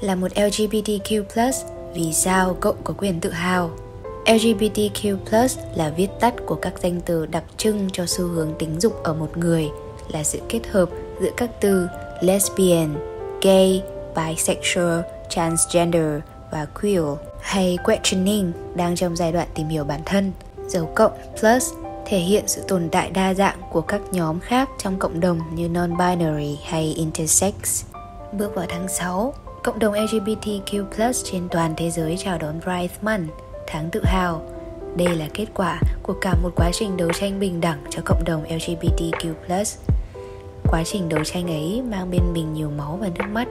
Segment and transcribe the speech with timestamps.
[0.00, 1.52] Là một LGBTQ+,
[1.94, 3.70] vì sao cậu có quyền tự hào?
[4.26, 9.02] LGBTQ+ là viết tắt của các danh từ đặc trưng cho xu hướng tính dục
[9.02, 9.68] ở một người,
[10.08, 10.88] là sự kết hợp
[11.20, 11.88] giữa các từ
[12.20, 12.94] lesbian,
[13.42, 13.82] gay,
[14.16, 16.20] bisexual, transgender
[16.52, 17.04] và queer
[17.40, 20.32] hay questioning đang trong giai đoạn tìm hiểu bản thân.
[20.66, 21.72] Dấu cộng plus
[22.06, 25.68] thể hiện sự tồn tại đa dạng của các nhóm khác trong cộng đồng như
[25.68, 27.84] non-binary hay intersex.
[28.32, 33.30] Bước vào tháng 6, cộng đồng LGBTQ+ trên toàn thế giới chào đón Pride Month,
[33.66, 34.42] tháng tự hào.
[34.96, 38.24] Đây là kết quả của cả một quá trình đấu tranh bình đẳng cho cộng
[38.24, 39.64] đồng LGBTQ+.
[40.70, 43.48] Quá trình đấu tranh ấy mang bên mình nhiều máu và nước mắt.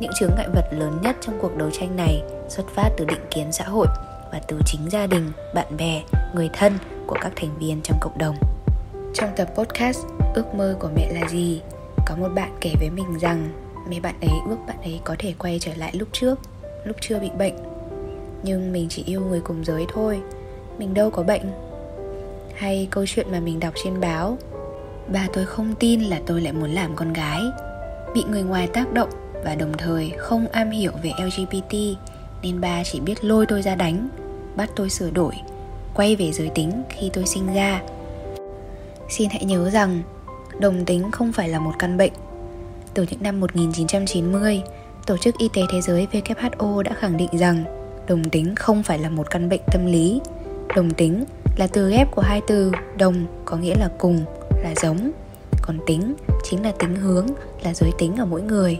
[0.00, 3.26] Những chướng ngại vật lớn nhất trong cuộc đấu tranh này xuất phát từ định
[3.30, 3.86] kiến xã hội
[4.32, 6.02] và từ chính gia đình, bạn bè,
[6.34, 8.36] người thân của các thành viên trong cộng đồng.
[9.14, 9.98] Trong tập podcast
[10.34, 11.60] Ước mơ của mẹ là gì?
[12.06, 15.34] Có một bạn kể với mình rằng mẹ bạn ấy ước bạn ấy có thể
[15.38, 16.38] quay trở lại lúc trước,
[16.84, 17.54] lúc chưa bị bệnh.
[18.42, 20.20] Nhưng mình chỉ yêu người cùng giới thôi,
[20.78, 21.42] mình đâu có bệnh.
[22.54, 24.38] Hay câu chuyện mà mình đọc trên báo
[25.12, 27.40] Bà tôi không tin là tôi lại muốn làm con gái
[28.14, 29.08] Bị người ngoài tác động
[29.44, 31.76] và đồng thời không am hiểu về LGBT
[32.42, 34.08] Nên ba chỉ biết lôi tôi ra đánh
[34.56, 35.34] Bắt tôi sửa đổi
[35.94, 37.82] Quay về giới tính khi tôi sinh ra
[39.10, 40.02] Xin hãy nhớ rằng
[40.58, 42.12] Đồng tính không phải là một căn bệnh
[42.94, 44.62] từ những năm 1990
[45.06, 47.64] Tổ chức Y tế Thế giới WHO đã khẳng định rằng
[48.08, 50.20] Đồng tính không phải là một căn bệnh tâm lý.
[50.76, 51.24] Đồng tính
[51.56, 54.24] là từ ghép của hai từ đồng có nghĩa là cùng,
[54.62, 55.10] là giống.
[55.62, 57.26] Còn tính chính là tính hướng,
[57.64, 58.78] là giới tính ở mỗi người.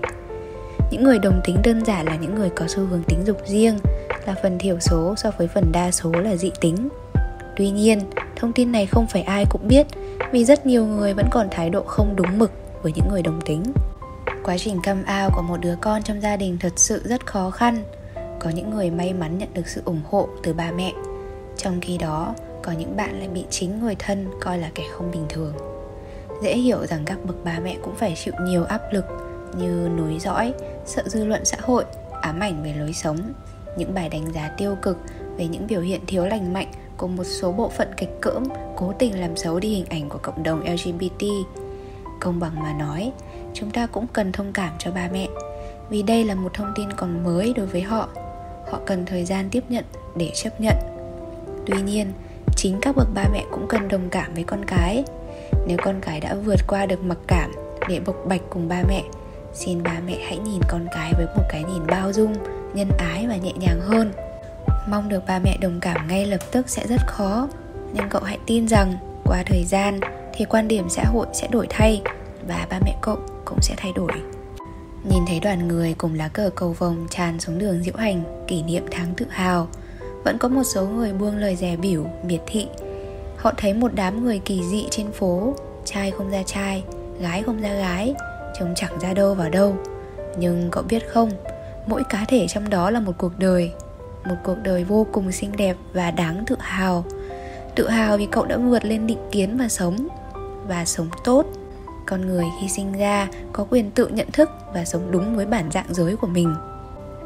[0.91, 3.78] Những người đồng tính đơn giản là những người có xu hướng tính dục riêng,
[4.26, 6.88] là phần thiểu số so với phần đa số là dị tính.
[7.56, 8.00] Tuy nhiên,
[8.36, 9.86] thông tin này không phải ai cũng biết,
[10.32, 13.41] vì rất nhiều người vẫn còn thái độ không đúng mực với những người đồng
[13.41, 13.62] tính
[14.44, 17.50] quá trình cam ao của một đứa con trong gia đình thật sự rất khó
[17.50, 17.82] khăn.
[18.40, 20.92] Có những người may mắn nhận được sự ủng hộ từ ba mẹ.
[21.56, 25.10] Trong khi đó, có những bạn lại bị chính người thân coi là kẻ không
[25.10, 25.54] bình thường.
[26.42, 29.04] Dễ hiểu rằng các bậc ba mẹ cũng phải chịu nhiều áp lực
[29.58, 30.52] như nối dõi,
[30.86, 31.84] sợ dư luận xã hội,
[32.20, 33.32] ám ảnh về lối sống.
[33.76, 34.98] Những bài đánh giá tiêu cực
[35.36, 38.44] về những biểu hiện thiếu lành mạnh của một số bộ phận kịch cỡm
[38.76, 41.25] cố tình làm xấu đi hình ảnh của cộng đồng lgbt
[42.22, 43.12] công bằng mà nói,
[43.55, 45.28] chúng ta cũng cần thông cảm cho ba mẹ.
[45.91, 48.09] Vì đây là một thông tin còn mới đối với họ.
[48.71, 49.84] Họ cần thời gian tiếp nhận
[50.16, 50.77] để chấp nhận.
[51.66, 52.12] Tuy nhiên,
[52.56, 55.05] chính các bậc ba mẹ cũng cần đồng cảm với con cái.
[55.66, 57.53] Nếu con cái đã vượt qua được mặc cảm
[57.88, 59.03] để bộc bạch cùng ba mẹ,
[59.55, 62.34] xin ba mẹ hãy nhìn con cái với một cái nhìn bao dung,
[62.75, 64.12] nhân ái và nhẹ nhàng hơn.
[64.88, 67.49] Mong được ba mẹ đồng cảm ngay lập tức sẽ rất khó.
[67.93, 68.94] Nhưng cậu hãy tin rằng,
[69.25, 70.00] qua thời gian
[70.34, 72.03] thì quan điểm xã hội sẽ đổi thay
[72.48, 74.12] và ba mẹ cậu cũng sẽ thay đổi.
[75.10, 78.62] Nhìn thấy đoàn người cùng lá cờ cầu vồng tràn xuống đường diễu hành kỷ
[78.62, 79.69] niệm tháng tự hào,
[80.25, 82.66] vẫn có một số người buông lời rẻ biểu, miệt thị.
[83.37, 85.54] Họ thấy một đám người kỳ dị trên phố,
[85.84, 86.84] trai không ra trai,
[87.20, 88.14] gái không ra gái,
[88.59, 89.76] trông chẳng ra đâu vào đâu.
[90.38, 91.31] Nhưng cậu biết không,
[91.87, 93.72] mỗi cá thể trong đó là một cuộc đời,
[94.25, 97.04] một cuộc đời vô cùng xinh đẹp và đáng tự hào.
[97.75, 100.09] Tự hào vì cậu đã vượt lên định kiến và sống
[100.69, 101.47] và sống tốt
[102.06, 105.71] con người khi sinh ra có quyền tự nhận thức và sống đúng với bản
[105.71, 106.55] dạng giới của mình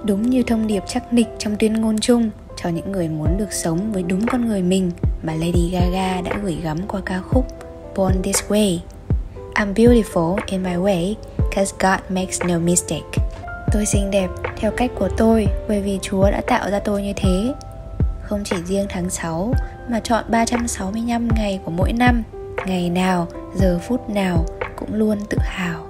[0.05, 3.53] đúng như thông điệp chắc nịch trong tuyên ngôn chung cho những người muốn được
[3.53, 4.91] sống với đúng con người mình
[5.23, 7.47] mà Lady Gaga đã gửi gắm qua ca khúc
[7.97, 8.79] Born This Way.
[9.55, 11.15] I'm beautiful in my way,
[11.57, 13.19] cause God makes no mistake.
[13.73, 17.13] Tôi xinh đẹp theo cách của tôi bởi vì Chúa đã tạo ra tôi như
[17.17, 17.55] thế.
[18.23, 19.53] Không chỉ riêng tháng 6
[19.91, 22.23] mà chọn 365 ngày của mỗi năm,
[22.67, 24.45] ngày nào, giờ phút nào
[24.77, 25.86] cũng luôn tự hào.